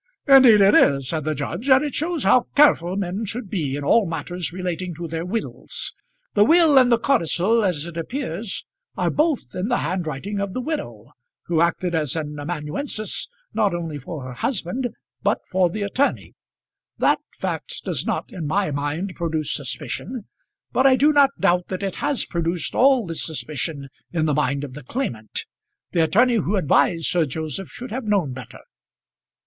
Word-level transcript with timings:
"Indeed 0.27 0.61
it 0.61 0.73
is," 0.73 1.07
said 1.09 1.25
the 1.25 1.35
judge; 1.35 1.69
"and 1.69 1.85
it 1.85 1.93
shows 1.93 2.23
how 2.23 2.47
careful 2.55 2.95
men 2.95 3.23
should 3.23 3.51
be 3.51 3.75
in 3.75 3.83
all 3.83 4.07
matters 4.07 4.51
relating 4.51 4.95
to 4.95 5.07
their 5.07 5.23
wills. 5.23 5.93
The 6.33 6.43
will 6.43 6.79
and 6.79 6.91
the 6.91 6.97
codicil, 6.97 7.63
as 7.63 7.85
it 7.85 7.95
appears, 7.97 8.65
are 8.97 9.11
both 9.11 9.53
in 9.53 9.67
the 9.67 9.77
handwriting 9.77 10.39
of 10.39 10.53
the 10.55 10.59
widow, 10.59 11.11
who 11.45 11.61
acted 11.61 11.93
as 11.93 12.15
an 12.15 12.39
amanuensis 12.39 13.29
not 13.53 13.75
only 13.75 13.99
for 13.99 14.23
her 14.23 14.33
husband 14.33 14.89
but 15.21 15.37
for 15.45 15.69
the 15.69 15.83
attorney. 15.83 16.33
That 16.97 17.19
fact 17.37 17.83
does 17.85 18.03
not 18.03 18.33
in 18.33 18.47
my 18.47 18.71
mind 18.71 19.13
produce 19.15 19.51
suspicion; 19.53 20.25
but 20.71 20.87
I 20.87 20.95
do 20.95 21.13
not 21.13 21.29
doubt 21.39 21.67
that 21.67 21.83
it 21.83 21.97
has 21.97 22.25
produced 22.25 22.73
all 22.73 23.05
this 23.05 23.23
suspicion 23.23 23.87
in 24.11 24.25
the 24.25 24.33
mind 24.33 24.63
of 24.63 24.73
the 24.73 24.81
claimant. 24.83 25.45
The 25.91 26.03
attorney 26.05 26.37
who 26.37 26.55
advised 26.55 27.05
Sir 27.05 27.25
Joseph 27.25 27.69
should 27.69 27.91
have 27.91 28.05
known 28.05 28.33
better." 28.33 28.61